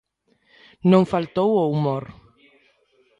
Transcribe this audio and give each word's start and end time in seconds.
Non 0.91 1.09
faltou 1.13 1.49
o 1.57 1.63
humor. 1.71 2.03